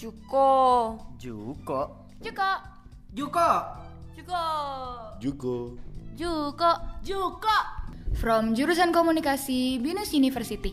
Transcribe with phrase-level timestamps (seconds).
[0.00, 0.96] Juko.
[1.20, 2.08] Juko.
[2.24, 2.50] Juko.
[3.12, 3.48] Juko.
[4.16, 4.44] Juko.
[5.20, 5.56] Juko.
[6.16, 6.70] Juko.
[7.04, 7.58] Juko.
[8.16, 10.72] From jurusan komunikasi Binus University.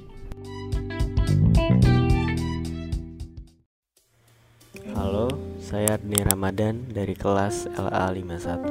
[4.95, 5.27] Halo,
[5.59, 8.63] saya Arni Ramadan dari kelas LA51.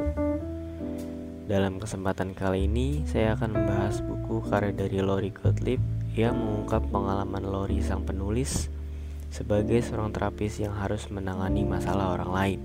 [1.52, 5.84] Dalam kesempatan kali ini, saya akan membahas buku karya dari Lori Gottlieb
[6.16, 8.72] yang mengungkap pengalaman Lori sang penulis
[9.30, 12.60] sebagai seorang terapis yang harus menangani masalah orang lain.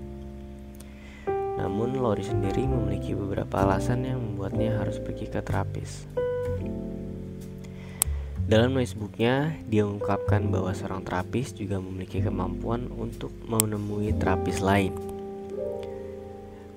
[1.58, 6.08] Namun, Lori sendiri memiliki beberapa alasan yang membuatnya harus pergi ke terapis.
[8.42, 15.12] Dalam Facebooknya, dia mengungkapkan bahwa seorang terapis juga memiliki kemampuan untuk menemui terapis lain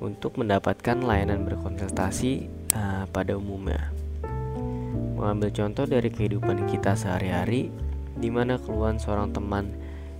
[0.06, 3.92] untuk mendapatkan layanan berkonsultasi uh, pada umumnya.
[5.16, 7.72] Mengambil contoh dari kehidupan kita sehari-hari,
[8.16, 9.76] di mana keluhan seorang teman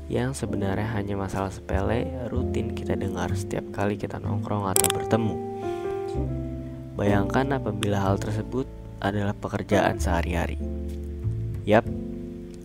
[0.06, 5.36] yang sebenarnya hanya masalah sepele rutin kita dengar setiap kali kita nongkrong atau bertemu.
[6.96, 8.70] Bayangkan apabila hal tersebut
[9.02, 10.62] adalah pekerjaan sehari-hari.
[11.66, 11.84] Yap,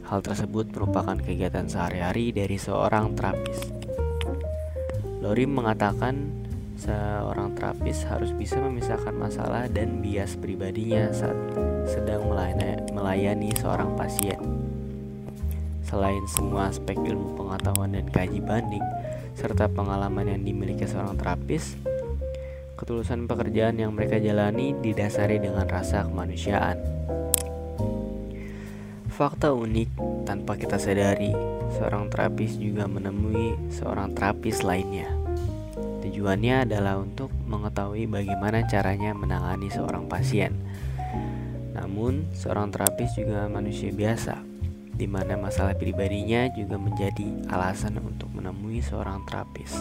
[0.06, 3.72] hal tersebut merupakan kegiatan sehari-hari dari seorang terapis.
[5.24, 6.30] Lori mengatakan
[6.76, 11.36] seorang terapis harus bisa memisahkan masalah dan bias pribadinya saat
[11.88, 12.28] sedang
[12.92, 14.69] melayani seorang pasien.
[15.90, 18.86] Selain semua aspek ilmu pengetahuan dan kaji banding,
[19.34, 21.74] serta pengalaman yang dimiliki seorang terapis,
[22.78, 26.78] ketulusan pekerjaan yang mereka jalani didasari dengan rasa kemanusiaan.
[29.10, 29.90] Fakta unik
[30.30, 31.34] tanpa kita sadari,
[31.74, 35.10] seorang terapis juga menemui seorang terapis lainnya.
[36.06, 40.54] Tujuannya adalah untuk mengetahui bagaimana caranya menangani seorang pasien.
[41.74, 44.49] Namun, seorang terapis juga manusia biasa,
[45.00, 49.72] di mana masalah pribadinya juga menjadi alasan untuk menemui seorang terapis.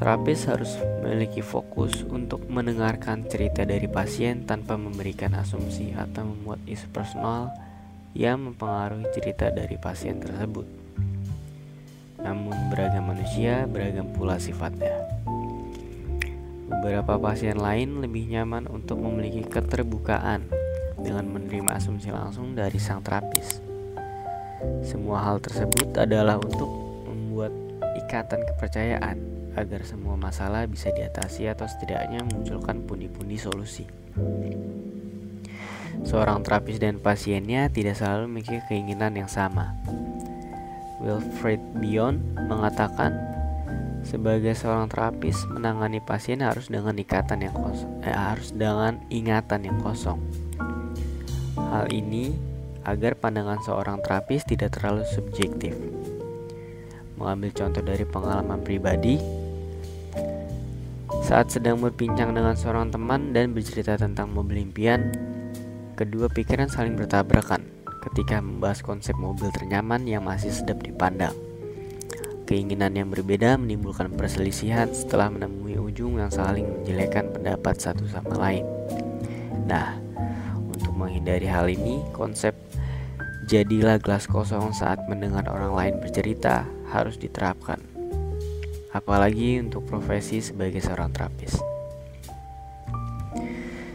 [0.00, 0.72] Terapis harus
[1.04, 7.52] memiliki fokus untuk mendengarkan cerita dari pasien tanpa memberikan asumsi atau membuat isu personal
[8.16, 10.64] yang mempengaruhi cerita dari pasien tersebut.
[12.24, 15.04] Namun beragam manusia beragam pula sifatnya.
[16.72, 20.61] Beberapa pasien lain lebih nyaman untuk memiliki keterbukaan
[21.02, 23.60] dengan menerima asumsi langsung dari sang terapis.
[24.86, 26.70] Semua hal tersebut adalah untuk
[27.10, 27.50] membuat
[28.06, 29.18] ikatan kepercayaan
[29.52, 33.84] agar semua masalah bisa diatasi atau setidaknya memunculkan pundi-pundi solusi.
[36.02, 39.76] Seorang terapis dan pasiennya tidak selalu memiliki keinginan yang sama.
[41.02, 43.12] Wilfred Bion mengatakan,
[44.02, 49.78] sebagai seorang terapis menangani pasien harus dengan ikatan yang kosong, eh, harus dengan ingatan yang
[49.82, 50.18] kosong.
[51.56, 52.32] Hal ini
[52.82, 55.76] agar pandangan seorang terapis tidak terlalu subjektif.
[57.20, 59.20] Mengambil contoh dari pengalaman pribadi,
[61.22, 65.14] saat sedang berbincang dengan seorang teman dan bercerita tentang mobil impian,
[65.94, 67.62] kedua pikiran saling bertabrakan
[68.02, 71.32] ketika membahas konsep mobil ternyaman yang masih sedap dipandang.
[72.42, 78.66] Keinginan yang berbeda menimbulkan perselisihan setelah menemui ujung yang saling menjelekkan pendapat satu sama lain.
[79.70, 80.01] Nah,
[81.22, 82.50] menghindari hal ini, konsep
[83.46, 87.78] jadilah gelas kosong saat mendengar orang lain bercerita harus diterapkan
[88.90, 91.62] apalagi untuk profesi sebagai seorang terapis.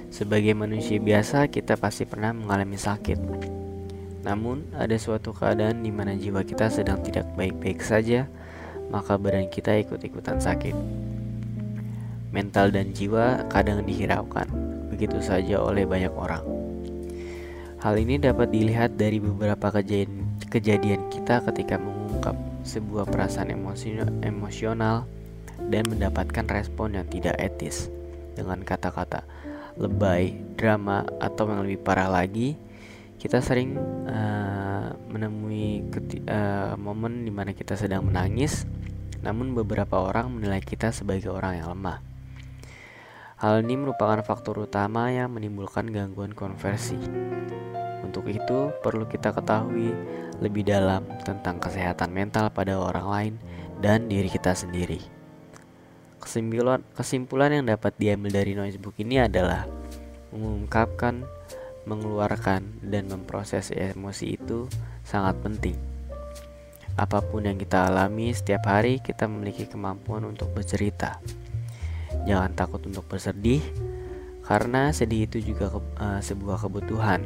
[0.08, 3.20] Sebagai manusia biasa, kita pasti pernah mengalami sakit.
[4.24, 8.26] Namun, ada suatu keadaan di mana jiwa kita sedang tidak baik-baik saja,
[8.88, 10.74] maka badan kita ikut-ikutan sakit.
[12.32, 14.50] Mental dan jiwa kadang dihiraukan
[14.90, 16.42] begitu saja oleh banyak orang.
[17.88, 22.36] Hal ini dapat dilihat dari beberapa kejadian, kejadian kita ketika mengungkap
[22.68, 23.48] sebuah perasaan
[24.28, 25.08] emosional
[25.72, 27.88] dan mendapatkan respon yang tidak etis
[28.36, 29.24] dengan kata-kata
[29.80, 32.60] lebay, drama, atau yang lebih parah lagi,
[33.24, 35.88] kita sering uh, menemui
[36.28, 38.68] uh, momen di mana kita sedang menangis,
[39.24, 42.04] namun beberapa orang menilai kita sebagai orang yang lemah.
[43.40, 47.00] Hal ini merupakan faktor utama yang menimbulkan gangguan konversi.
[48.08, 49.92] Untuk itu, perlu kita ketahui
[50.40, 53.34] lebih dalam tentang kesehatan mental pada orang lain
[53.84, 55.04] dan diri kita sendiri.
[56.24, 59.68] Kesimpulan, kesimpulan yang dapat diambil dari noise book ini adalah
[60.32, 61.28] mengungkapkan,
[61.84, 64.72] mengeluarkan, dan memproses emosi itu
[65.04, 65.78] sangat penting.
[66.98, 71.22] Apa pun yang kita alami setiap hari, kita memiliki kemampuan untuk bercerita.
[72.26, 73.62] Jangan takut untuk bersedih,
[74.48, 77.22] karena sedih itu juga ke, uh, sebuah kebutuhan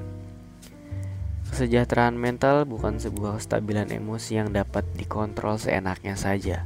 [1.52, 6.64] Kesejahteraan mental bukan sebuah kestabilan emosi yang dapat dikontrol seenaknya saja.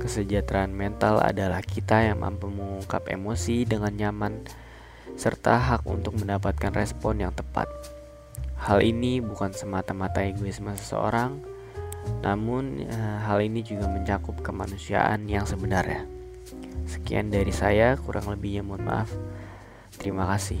[0.00, 4.48] Kesejahteraan mental adalah kita yang mampu mengungkap emosi dengan nyaman
[5.20, 7.68] serta hak untuk mendapatkan respon yang tepat.
[8.56, 11.44] Hal ini bukan semata-mata egoisme seseorang,
[12.24, 16.08] namun eh, hal ini juga mencakup kemanusiaan yang sebenarnya.
[16.88, 19.12] Sekian dari saya, kurang lebihnya mohon maaf.
[20.00, 20.60] Terima kasih.